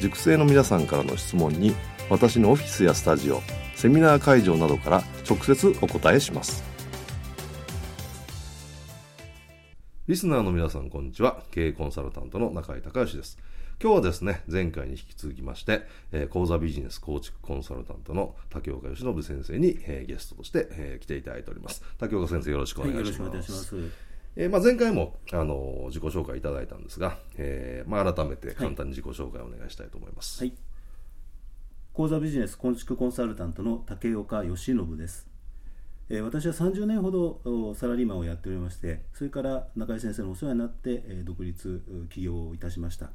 [0.00, 1.74] 塾生の皆さんからの質問に
[2.10, 3.40] 私のオフィスやスタジオ
[3.74, 6.62] セミナー会場などから直接お答えします。
[10.06, 11.42] リスナーの皆さんこんにちは。
[11.50, 13.38] 経営コンサルタントの中井隆義です。
[13.82, 21.82] 今日はですね前回に引き続きまして、えー、講座ビジネス構築コンサルタントの竹岡由伸先生に、えー、ゲストとして、えー、来ていただいております。
[21.98, 23.84] 竹岡先生よろしくお願いします、はい、
[24.36, 30.52] えーまあ、前回もあの自己紹介いただいたんですが、えーまあ、改めて簡単に自己紹介をお願いしたいと思います、はい、
[31.92, 35.28] 講座ビジネス構築コンサルタントの竹岡義信です、
[36.08, 43.10] えー、私は30年ほどサラリーマンをやっておりましてそれから中井先生のお世話になって、えー、独立起業いたしました。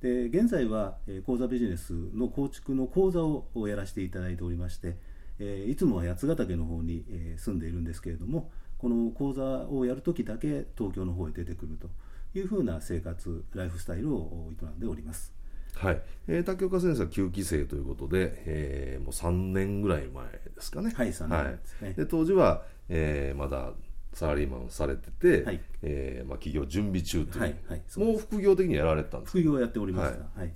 [0.00, 4.96] で現在は、えー、講座ビジネスの構築の講座をやらせていただいておりまして、
[5.38, 8.50] えー、いつもは八ヶ岳の方に、えー、住んでいるんですけれども
[8.82, 11.88] この講座をやるときだけ東京の方へ出てくると
[12.36, 15.32] いうふうな生活ライフスタイルを営んでおります。
[15.76, 20.92] はい、えー、竹岡先生は9期生ということで、えー、もう3年ぐらい前ですかね。
[20.96, 21.88] はい、3年ですね。
[21.88, 23.70] はい、で当時は、えー、まだ
[24.12, 30.50] サラリーマンをされてて、はい、えー、まあ、企業準備中という、はいはい、うもう副業的にやられてたんです副業をやっておりました、はい、っ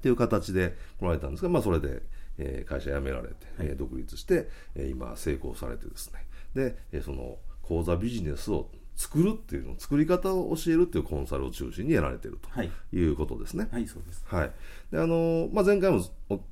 [0.00, 2.00] ていう形で来られたんですが、まあ、それで、
[2.38, 6.26] えー、会社辞められて、はい、独立して、えー、今成功されてですね。
[6.54, 13.64] で、えー、その講座ビジネスを作るっていうの作り方を教えるっていうコンサルを中心にやられてるということですね。
[13.70, 14.24] はい、はい、そうです。
[14.26, 14.52] はい。
[14.90, 16.02] で、あの、まあ、前回も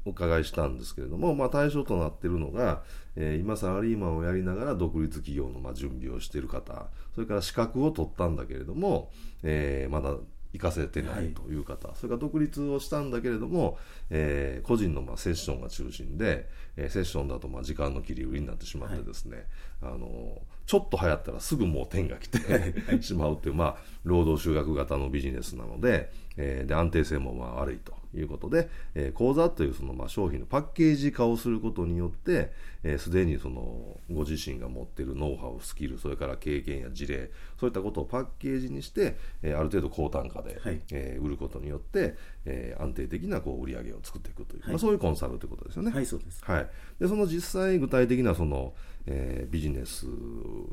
[0.04, 2.82] お伺いしたんですけれども、まあ、対象となっているのが、
[3.16, 9.10] えー、今サラリーマンをやりながら独立企業のまあ準備をしている方、それから資格を取ったんだけれども、
[9.42, 10.14] えー、まだ
[10.54, 13.76] 行かせてないという方、はい、それから独立をしたんだけれども、
[14.08, 19.48] えー、個人のまあセッションが中心で、えー、セッションだとまあ時間の切り売りになってしまってですね、
[19.82, 22.38] はい、あのちょっと流行ったらすぐもう天が来て
[23.02, 28.03] しまうっていう、まあ、労働集約型のビジネスなので、えー、で安定性もまあ悪いと。
[28.16, 32.52] いうことで、えー、講座というそのまあ商品のパッケージ化をすることによって、
[32.98, 42.14] す、で、にそのご自身が持っているノウハウ、スキル、それから経験や事例、そういったことをパッケージにして、えー、ある程度高単価で、はい、えー、売ることによって、
[42.46, 45.90] えー、安定的なこう売り上げを作っていくという、はい、まあ、そういうコンサルということですよね。
[45.90, 46.44] はい、そうです。
[46.44, 46.68] はい。
[46.98, 48.74] で、その実際具体的なその、
[49.06, 50.06] えー、ビジネス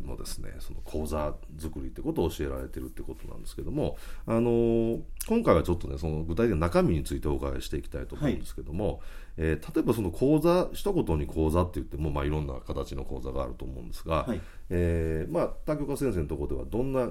[0.06, 8.98] のですねその講座作りってことを教えられてるってことなんですけども、あのー、今回はちょっとねその具体的な中身についてお伺いしていきたいと思うんですけども、はい、
[9.38, 17.10] えー、例えばその講座一言に講座って言っても、まあ、いろんな形の講座があると思うんですが、はい、えー、まあ、竹岡先生のところではどんな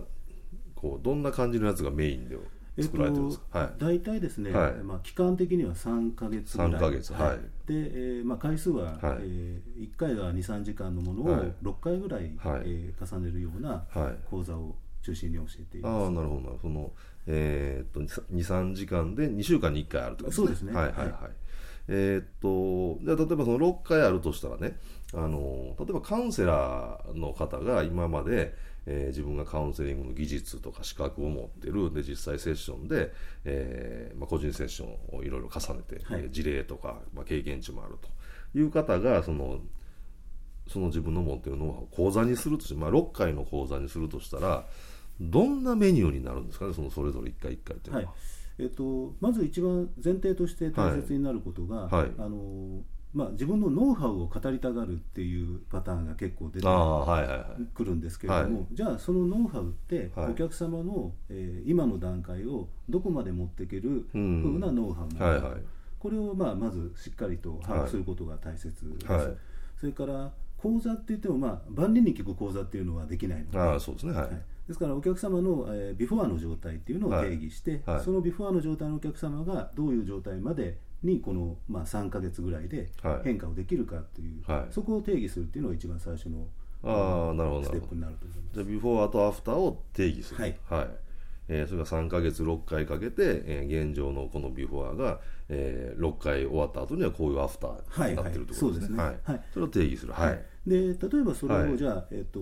[0.74, 2.36] こうどんな感じのやつがメインで
[2.82, 6.72] 作られてるんですか、はい、大体ですね、はい、まあ、期間的には3か月ぐらい。
[6.72, 8.98] 3ヶ月、はい、で、えーまあ、回数は、はい。
[9.22, 12.62] えー、1回が23時間のものを6回ぐらい、はい。
[12.64, 13.84] えー、重ねるような
[14.30, 16.92] 講座を中心に教えています、ああなるほどその
[17.26, 20.72] えー、っと23時間で2週間に1回あると、ね、そうですね。
[20.72, 21.10] はいはいはい、
[21.88, 24.76] えー、っとじゃ例えばその6回あるとしたらね
[25.14, 28.54] あの例えばカウンセラーの方が今まで
[28.86, 31.92] えー、自分がカウンセリングの技術とか資格を持ってる。
[31.92, 33.12] で実際セッションで、
[33.44, 38.08] えーまあ、個人セッションをいろいろ重ねて、はい、事例とか、まあ、経験値もあると。
[38.52, 39.60] いう方がその
[40.68, 44.66] その自分の持ってるノウハウを講座にするとして、まあ、6回の講座にするとしたら
[45.20, 46.74] どんなメニューになるんですかね？
[46.74, 48.06] そのそれぞれ1回1回っていうのは。
[48.06, 48.14] はい。
[48.58, 51.94] えーと、まず一番前提として大切になることが、はい。
[52.02, 56.66] はい、あのまあ、自分のノウハウを語りたがるっていうパターンが結構出て
[57.74, 65.56] くるんですけれども、じゃあそのノウハウってお客様の、えー、今の段階をどこまで持っていけるふうなノウハウなのか、
[65.98, 68.68] これをまあまずしっかりと把握することが大切
[68.98, 69.36] です。
[69.80, 74.30] それから講座って言っても、まあ、万人に聞く講座っていうのはできないのであそうですね、はい、はい、
[74.68, 83.24] ですからお客様の、えー、ビフォアの状態っていうのを定義して、そのビフォアの状態のお客様がどういう状態までにこの、まあ、3か月ぐらいではい。
[83.24, 84.72] 変化をできるかっていう、はい。
[84.72, 86.46] そこを定義するっていうのが一番最初の
[86.82, 88.54] ああなるほどなステップになると思います。
[88.54, 90.40] じゃあビフォーとアフターを定義する。
[90.40, 90.56] はい。
[91.52, 98.96] えーそれが3か月6回かけて、えー現状のこのビフォーが、えー6回終わった後にはこういうアフターになってるってことですね。
[98.98, 99.18] はいはい。
[99.18, 99.34] そうですね。
[99.34, 99.40] はい。
[99.52, 100.12] それを定義する。
[100.12, 101.72] はい、で例えばそれはい。
[101.72, 102.38] をじゃあ、えっと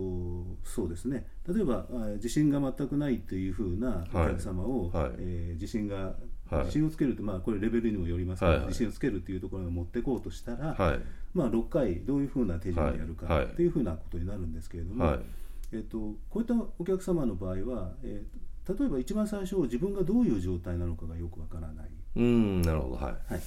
[0.62, 1.26] そうですね。
[1.48, 5.10] 例えばあ自信が全くないっていうふうなお客様を、はい。
[5.18, 6.14] えー自信が、
[6.50, 6.64] はい。
[6.66, 8.66] 自信をつけるって、まあ、これレベルにもよりますけど、はいはい。
[8.68, 11.00] 自信をつけるっていうところに持っていこうとしたら、はい。
[11.34, 15.20] まあ、6回どういうふうな手順でやるかはいっていうふうなことになるんですけれども、はい。
[15.72, 15.98] えっと、
[16.30, 21.86] こういったお客様の場合は、えー例えば一番最初自分がどういう状態なのかがよくわからない。
[22.16, 22.96] うんなるほど。
[22.96, 23.32] はい。
[23.32, 23.42] はい、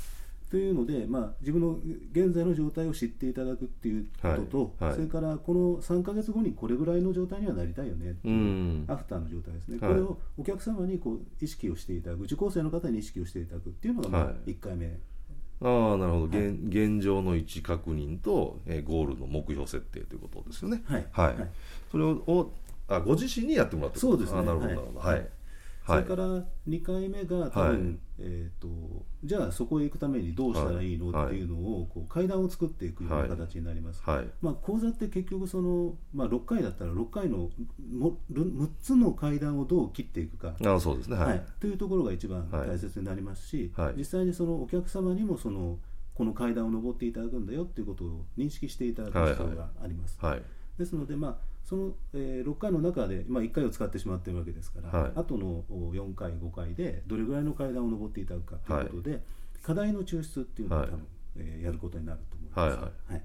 [0.51, 1.79] というので、まあ、自分の
[2.11, 4.89] 現在の状態を知っていただくっていうことと、はい。
[4.89, 8.85] はいそれからこの3か月後にこれぐらいの状態にはなりたいよねううん。
[8.89, 9.89] アフターの状態ですね、はい。
[9.91, 14.51] これをお客様にこう意識をしていただく、受講生の方に意識をしていただくっていうのが、まあはい。
[14.51, 14.87] 1回目、
[15.61, 20.83] ああなるほど、現現状の位置確認と、えーゴールの目標設定ということですよね。
[20.85, 21.05] はい。
[21.11, 21.49] はい、はい。
[21.89, 22.51] それをお
[22.89, 24.39] あご自身にやってもらってそうですね。
[24.39, 24.99] あなるほどはいなるほど。
[24.99, 25.27] はい
[25.91, 26.27] それから
[26.67, 28.67] 2回目が多分、はいえー、と
[29.23, 34.01] じゃあそこへ行くためにどうしたらいいの、はいっていうのをこう階段を作っていくような形になります。
[34.03, 34.27] はい。
[34.41, 37.49] まあ、講座って結局その、まあ、6回だったら6回の
[37.91, 41.17] も6つの階段をどう切っていくか、あそうですね。
[41.17, 41.43] はい、はい。
[41.59, 43.93] というところが一番はい大切になりますし、はい。
[43.97, 45.77] 実際にそのお客様にもその
[46.13, 50.17] この階段を上っていただくんだよっていうことを認識していただく必要があります。
[50.21, 50.41] はい。
[50.77, 55.11] ですので、まあそのえー6回の中で、まあ、1回を使ってしまっているわけですから、はい。
[55.15, 59.23] あとのお4回、5回でどれぐらいの階段を上っていただくかということで、
[59.61, 61.01] 課題の抽出っていうのを多分、はい
[61.37, 62.77] えーやることになると思います。
[62.77, 63.23] はいはい。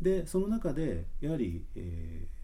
[0.00, 2.36] でその中でやはり、えー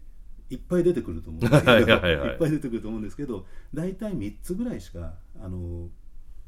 [0.49, 2.35] いっぱい出てくると思うんですけどはいはいはいい。
[2.35, 5.89] っぱい出てくると思うんですけど大体3つぐらいしかあの、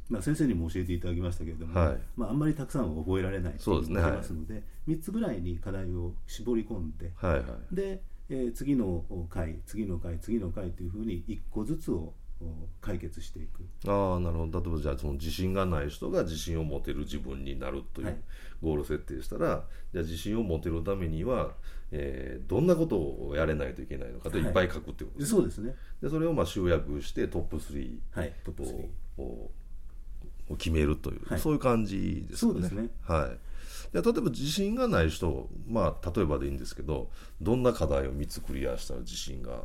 [0.09, 2.01] まあ、先生にも教えていただきましたけれども、はい。
[2.15, 7.75] まあ、あんまりたくさんは覚えられないとそうですね思いますので3つぐらいに課題を絞り込んではいはい。
[7.75, 13.63] で、えー次の回次の回次の回というふうに1個ずつをお解決していく。
[13.87, 14.61] ああなるほど。
[14.61, 18.17] 例えばじゃあその自信がない人が自信を持てる自分になるというはい。
[18.61, 21.53] ゴール設定したら、じゃあ自信を持てるためには、
[21.91, 24.47] えーどんなことをやれないといけないのかとはい。
[24.47, 25.75] いっぱい書くってことです、そうですね。
[26.01, 28.33] でそれをまあ集約してトップ3はい。
[28.43, 29.51] トップ3をを
[30.49, 31.39] を決めるという、はい。
[31.39, 32.59] そういう感じですよね。
[32.59, 32.89] そうですね。
[33.01, 33.37] はい、
[33.91, 37.09] で例えば自信がない人、まあ、例えばでいいんですけど
[37.41, 39.63] どんな課題を3つクリアしたら自信が、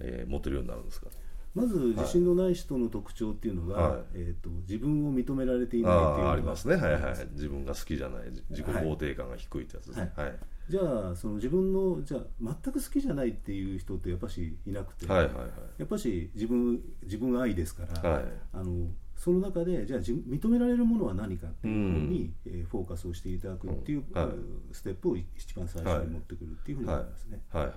[0.00, 1.06] えー持てるようになるんですか？
[1.06, 1.12] ね。
[1.54, 4.02] まず自信のない人の特徴っていうのが、はい。
[4.14, 6.30] えー、と自分を認められていないあっていうのが。
[6.30, 8.22] あありますね、はいはい、自分が好きじゃない。
[8.32, 10.12] じ自己はい肯定感が低いってやつですね。
[10.14, 10.38] はい。
[10.68, 10.80] じゃ
[11.12, 15.46] あその自分のじゃあ全く好きじゃないっていう人ってやっぱしいなくて、はいはいはい。
[15.78, 18.24] やっぱし自分自分愛ですから、はい。
[18.52, 18.86] あの
[19.18, 24.28] その中でじゃあ認められるものは何かっていうふうに、えーフォーカスをしていただくっていう、はい。
[24.72, 27.40] ステップを一番最初に持ってくるっていうふうに思いますね。
[27.52, 27.64] はい。
[27.66, 27.74] はい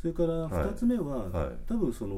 [0.00, 0.52] それからはい。
[0.52, 1.56] 2つ目は、はい。
[1.66, 2.14] 多分その、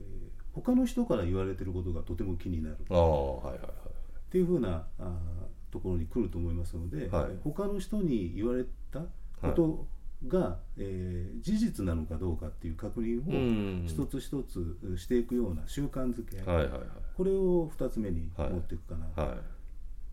[0.00, 0.06] えー
[0.52, 2.76] 他の人から言われてることがとても気になる。
[2.90, 3.70] ああはいはいはい。
[3.70, 3.72] っ
[4.30, 7.30] ていうふうなあーところに来ると思いますので、はい。
[7.44, 9.00] 他の人に言われた
[9.40, 9.86] こと
[10.26, 13.84] が、えー事実なのかどうかっていう確認うん。
[13.84, 16.80] を一つ一つしていくような習慣づけ、はいはいはい。
[17.16, 18.50] これを2つ目にはい。
[18.50, 19.38] 持っていくかな、はい。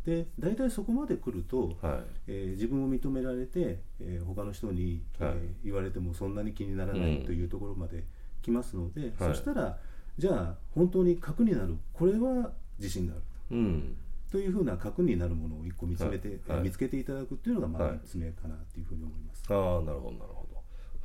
[0.06, 2.04] で大体そこまで来ると、はい。
[2.28, 5.32] えー自分を認められて、えー他の人に、はい。
[5.36, 8.06] えー言われてもそんなに気にならないうんというところまで
[8.42, 9.14] 来ますので、はい。
[9.18, 9.78] そしたら
[10.18, 11.76] じゃあ本当に核になる。
[11.94, 13.22] これは自信がある。
[13.52, 13.96] うん
[14.32, 16.58] というふうな核になるものを一個見つめて、はい。
[16.58, 16.64] はい。
[16.64, 17.90] 見つけていただくっていうのがまはい。
[17.92, 19.44] あ3つ目かなというふうに思います。
[19.50, 20.48] ああなるほどなるほ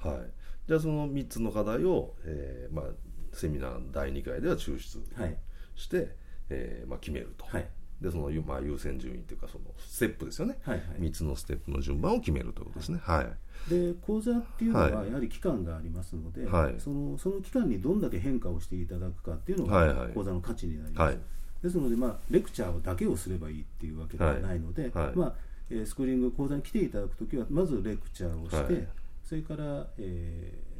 [0.02, 0.08] ど。
[0.10, 0.30] はい。
[0.66, 2.84] じゃあその3つの課題を、えーまあ、
[3.32, 5.36] セミナー第2回では抽出はい、
[5.74, 6.16] して、
[6.50, 7.68] えーまあ、決めると、はい。
[8.00, 10.86] でその、ゆまあ、優先順位というかそのステップですよね、はいはい。
[11.00, 13.00] 3つのステップの順番を決めるということですね。
[13.02, 13.70] はい。
[13.70, 15.08] で講座っていうのははい。
[15.08, 16.74] やはり期間がありますので、はい。
[16.78, 19.96] そのその期間にどんだけ変化をしていただくかっていうのはいはい。
[19.96, 21.14] が講座の価値になります。
[21.14, 21.18] はい
[21.62, 25.06] ですので、まあ、レクチャーだけをすればいいっていうわけではないので、はい。
[25.06, 25.16] はい。
[25.16, 25.34] まあ
[25.70, 28.88] えースクーリング講座に来ていただくときはまずレクチャーをして、はい。
[29.24, 30.72] それから、えー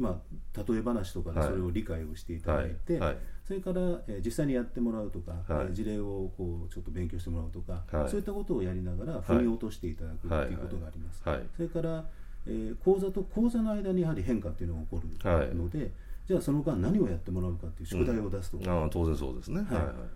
[0.00, 0.20] ま
[0.56, 1.48] あ、例え話とかではい。
[1.48, 2.98] それを理解をしていただいて、
[3.44, 5.66] それから、えー実際にやってもらうとか、はい。
[5.66, 8.10] えー事例をこうちょっと勉強してもらうとか、はい。
[8.10, 11.22] そういったことをやりながら腑に落としていただくっていうことがあります。
[11.24, 11.42] はい。
[11.56, 12.04] それから、
[12.46, 15.90] えー講座と講座の間にやはり変化っていうのが起こるので、
[16.30, 19.62] じゃあその間何をやってもらうかっていう宿題を出すとか、ああ当然そうですね。
[19.62, 19.66] はい。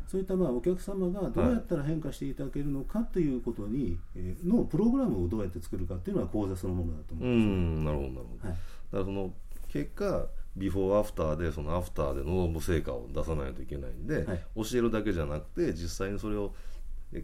[0.06, 8.56] そういったまあお客様がどうやったら変化していただけるのかということに、えーのプログラムをどうやって作るかっていうのは講座そのものだと思ううんんなるほどなるほど、はい。
[8.56, 8.58] だ
[8.92, 9.34] からその
[9.72, 14.42] 結果ビフォーアフターでそのアフターで望む成果を出さないといけないんで、はい。
[14.54, 16.54] 教えるだけじゃなくて実際にそれを、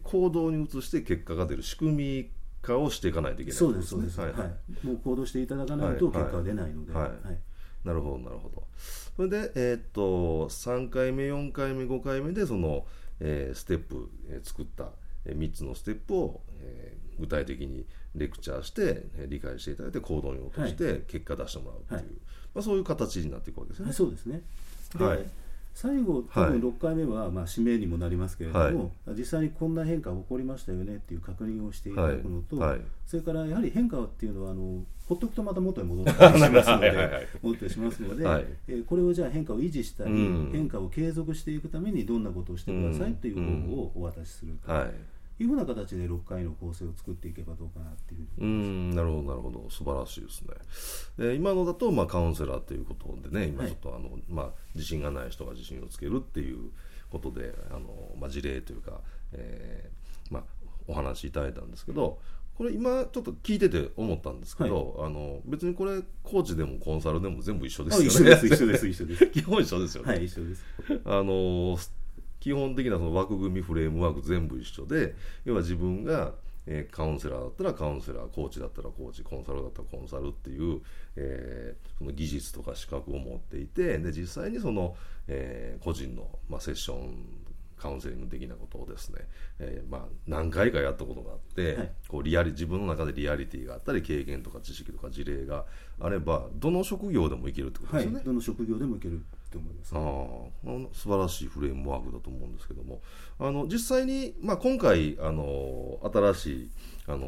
[0.03, 2.31] 行動に移して結果が出る仕組み
[2.61, 4.87] 化をしていかないといけないそうですそうです、はいはい。
[4.87, 7.50] もう行動していただかないと結果は出ないので、はい
[7.85, 8.65] なるほどなるほど。
[9.17, 12.87] それで、えーっと3回目4回目5回目でその、
[13.21, 14.91] えーステップ、えー作った、
[15.25, 17.85] え3つのステップを、えー具体的に
[18.15, 22.05] レクチャーして、えー理解していただいて行動に落として結果出してもらうっていう、はい。
[22.55, 23.89] まあ、そういう形になっていくわけですよね。
[23.91, 23.97] はい、。
[23.97, 24.43] そうですね。
[24.99, 25.27] で、はい。
[25.75, 26.51] 最後多はい。
[26.59, 32.71] 分6回目は、まあ、指名にもなりますけれども、実際にこんな変化が起こりましたよねっていう確認をしていただくのと、はい。
[32.71, 32.81] はい。
[33.07, 38.45] それからやはり変化っていうのはあのほっとくとまた元に戻ったりしますの はいはいはいで戻ったりしますので、はい。
[38.69, 40.51] えーこれをじゃあ変化を維持したり、うん。
[40.53, 43.63] 変化を継続していくためにどんなことをしてくださいといううん。
[43.63, 45.43] 方法をお渡しするとはい。
[45.43, 49.67] いうふうな形で6回の構成を作っていけばどうかなっていううーんなるほどなるほど。
[49.71, 50.55] 素晴らしいですね。
[51.19, 56.71] で今のだと、まあ、カウンセラーということでね今はいちょっとあの、まあ、自信がない人が自信をつけるっていう
[57.11, 59.01] ことであの、まあ、事例というか、
[59.33, 60.45] えーまあ、
[60.87, 62.19] お話しいただいたんですけど
[62.61, 68.09] これ今ちょっと聞いてて思ったんですけど、あの別にこれコーチでもコンサルでも全部一緒ですあよね。
[68.11, 69.27] 一緒です一緒です一緒です。
[69.33, 70.63] 基本一緒ですよね、はい一緒です。
[71.07, 71.79] あの
[72.39, 75.15] 基本的なその枠組みフレームワーク全部一緒で
[75.47, 76.35] 要は自分が、
[76.67, 80.83] えーカウンセラーだったらカウンセラーコーチだったらコーチコンサルだったらコンサルっていう、
[81.17, 84.95] えーその技術とか資格を持っていてで実際にその、
[85.29, 87.25] えー個人の、まあ、セッション
[87.81, 89.21] カウンセリング的なことをですね、
[89.59, 91.93] えーまあ、何回かやったことがあって、はい。
[92.09, 95.65] こうリアリ自分の中でリアリティがあったり経験とか知識とか事例が
[95.99, 98.25] あればどの職業でもいけるってことはいですよね。
[98.25, 99.95] どの職業でもいけると思います。
[99.95, 103.01] ああ素晴らしいフレームワークだと思うんですけども。
[103.39, 106.71] あの実際に、まあ、今回あの新しい
[107.07, 107.27] あの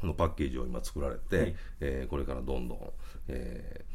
[0.00, 1.56] このパッケージを今作られて、はい。
[1.80, 2.92] えーこれからどんどん、
[3.28, 3.92] えー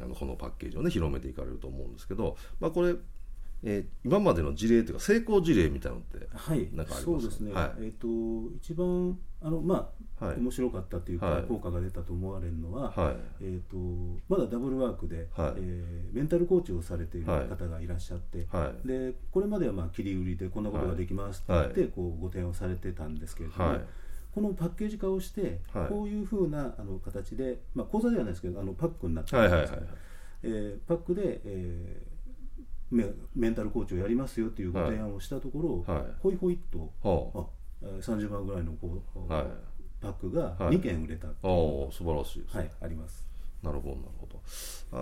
[0.00, 2.94] あのこのパッケージをね広めていかれると思うんですけど、まあ、これ、
[3.62, 6.68] えー今までの事例というか成功事例みたいなのってはい。
[6.72, 7.84] なんかありますそうですね、はい。
[7.84, 8.06] えっ、と
[8.56, 10.36] 一番あのまあ、はい。
[10.38, 11.42] 面白かったというか、はい。
[11.44, 13.16] 効果が出たと思われるのは、はい。
[13.42, 13.76] えっ、と
[14.28, 15.52] まだダブルワークで、はい。
[15.58, 18.88] えーメンタルコーチをされているはい方がいらっしゃって、はい。
[18.88, 21.90] でこれまではまあ切り売りでこんなことができますって言って、はい。
[21.90, 23.80] こうご提案をされてたんですけれども、はい。
[24.34, 25.88] このパッケージ化をして、はい。
[25.88, 29.82] こういうふうなあの形で、まあ、講座ではないですけどあのパックになってるはいはいはいんです
[30.44, 32.07] えーパックで、えー
[32.90, 36.04] メメンタルコーチをやりますよというご提案をしたところ、はい。
[36.20, 36.36] ほい。
[36.36, 37.46] ほいっとはあ。
[37.82, 39.46] えー30万ぐらいのこう、はい。
[40.00, 40.76] パックがはい。
[40.76, 43.26] 2件売れた、あお素晴らしいですね、はい、あります。
[43.62, 44.40] なるほどなるほど。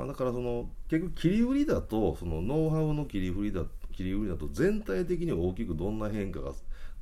[0.02, 3.62] あだからその結局切り売りだとそのノウハウの切り売りだ
[3.92, 6.52] 切り売りだと全体的に大きくどんな変化が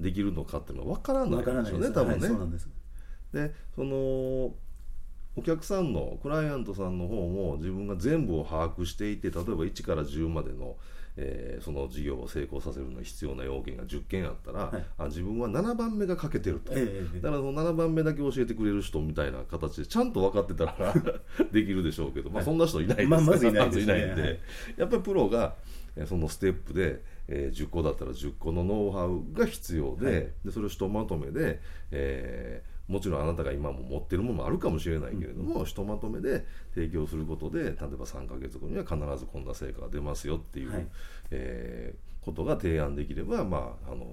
[0.00, 1.82] できるのかっていうのは分からないわからでないです。
[1.82, 2.68] すよね多分ね、はい、そうなんです。
[3.32, 4.54] でその
[5.36, 10.76] お客さんのクライアントさんの方も自分が全部を把握していて例えば1から10までの、
[11.16, 14.84] えーその事業を成功させるのに必要な要件が10件あったら、はい。
[14.98, 16.80] あ自分は7番目が欠けてると、ええ
[17.14, 20.94] ええだからその7番目だけ教えてくれる人みたいな形でちゃんと分かってたら
[21.52, 23.08] できるでしょうけど、まあ、そんな人いないです。
[23.08, 23.92] まあまずいないですね。
[23.92, 24.38] まずいないんで、はい。
[24.76, 25.54] やっぱりプロが
[25.96, 30.14] えーそのステップで、えー10個だったら10個のノウハウが必要で,、はい。
[30.44, 31.60] でそれをひとまとめで、
[31.90, 40.86] えーもちろんあなたが今も持ってるものもあるかもしれないけれども、ひとまとめで提供することで例えば3ヶ月後には必ずこんな成果が出ますよっていう、はい。
[41.30, 44.06] えーことが提案できれば、まあ、あの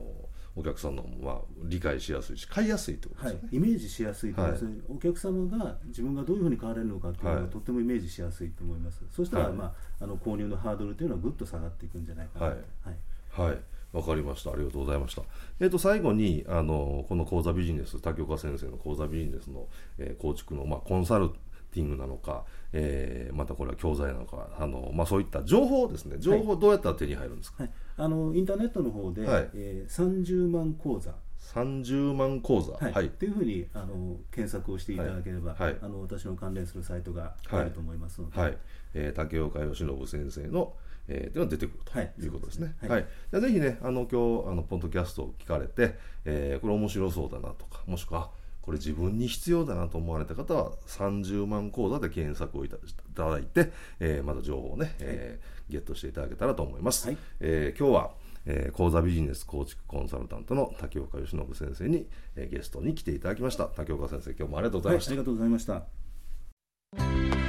[0.53, 3.55] お客さんのまあ理解しやすいし買いやすいってことですよね。、はい。
[3.55, 7.49] イメージしやすいと思いますね、お客様が自分がどういうふうに変われるのかっていうのがはい。
[7.49, 9.53] とってもイメージしやすいと思います、そしたら、はい。
[9.53, 9.65] ま
[9.99, 12.51] あ、あの購入のハードルというのはぐっと下がっていくんじゃないかな。
[12.51, 12.61] と、は
[12.91, 13.47] い。
[13.49, 13.57] はい、
[13.93, 14.51] わかりました。
[14.51, 15.23] ありがとうございました。
[15.59, 19.67] えっ、と最後にあのこの講座ビジネス竹岡先生の講座ビジネスの、
[19.97, 21.29] えー構築のまあコンサル
[21.73, 22.43] ティングなのか、
[22.73, 26.17] えーまたこれは教材なのかあのまあそういった情報ですね。
[26.19, 27.63] 情報どうやったら手に入るんですか？
[27.63, 32.73] はい、あのインターネットの方で、はいえー30万講座、三十万講座。
[32.73, 33.05] はいはい。
[33.07, 38.57] っていうふうにあの検索をしていただければ、はいはいあの私の関連するサイトがあると思いますので、はい、
[38.93, 40.73] えー竹岡由伸先生の、
[41.13, 42.13] えー、っていうのが出てくるとはい。
[42.19, 42.75] いうことですね。
[42.81, 42.89] はい。
[42.89, 48.29] はい、じゃあぜひね、あの今日あのポッドキャストを聞かれて、えーこれ面白そうだなとか、もしくはあ
[48.61, 52.77] これ自分に必要だなと思われた方は30万講座で検索をいた
[53.29, 57.07] だいて、えーまた情報をね、えーゲットしていただけたらと思います。
[57.07, 57.17] はい。
[57.39, 58.11] えー今日は
[58.45, 63.65] えー講座ビジネス構築コンサルタントの竹岡由伸先生に、えーゲストに来ていただきました。
[63.65, 65.65] 竹岡先生今日もありがとうございました、はいありがとうございまし
[67.35, 67.40] た。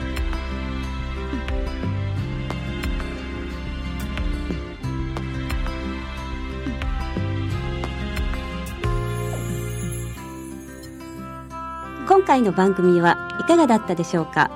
[12.12, 14.50] 今回の番組はいかがだったでしょうか？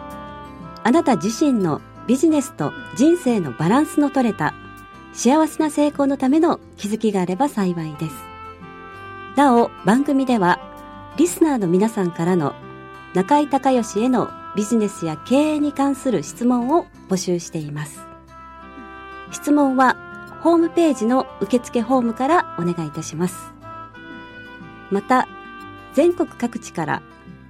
[0.84, 4.52] あなた自身のビジネスと人生のバランスの取れた
[5.14, 8.14] 幸せな成功のための気づきがあれば幸いです。
[9.36, 10.60] なお、番組では、
[11.16, 12.54] リスナーの皆さんからの
[13.14, 18.04] 中井隆義へのビジネスや経営に関する質問を募集しています。
[19.30, 19.96] 質問は、
[20.42, 23.50] ホームページの受付フォームからお願いいたします。
[24.90, 25.26] また、
[25.94, 27.02] 全国各地から